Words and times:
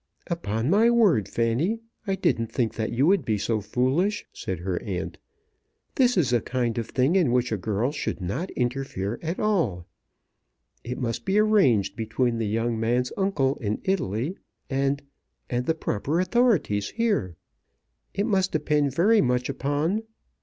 "Upon 0.25 0.67
my 0.71 0.89
word, 0.89 1.29
Fanny, 1.29 1.79
I 2.07 2.15
didn't 2.15 2.51
think 2.51 2.73
that 2.73 2.91
you 2.91 3.05
would 3.05 3.23
be 3.23 3.37
so 3.37 3.61
foolish," 3.61 4.25
said 4.33 4.57
her 4.61 4.81
aunt. 4.81 5.19
"This 5.93 6.17
is 6.17 6.33
a 6.33 6.41
kind 6.41 6.79
of 6.79 6.89
thing 6.89 7.15
in 7.15 7.31
which 7.31 7.51
a 7.51 7.55
girl 7.57 7.91
should 7.91 8.19
not 8.19 8.49
interfere 8.55 9.19
at 9.21 9.39
all. 9.39 9.85
It 10.83 10.97
must 10.97 11.23
be 11.23 11.37
arranged 11.37 11.95
between 11.95 12.39
the 12.39 12.47
young 12.47 12.79
man's 12.79 13.11
uncle 13.15 13.57
in 13.57 13.79
Italy, 13.83 14.35
and 14.71 15.03
and 15.51 15.67
the 15.67 15.75
proper 15.75 16.19
authorities 16.19 16.89
here. 16.89 17.35
It 18.15 18.25
must 18.25 18.51
depend 18.51 18.95
very 18.95 19.21
much 19.21 19.49
upon 19.49 20.01